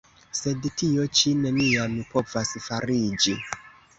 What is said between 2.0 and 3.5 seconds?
povas fariĝi!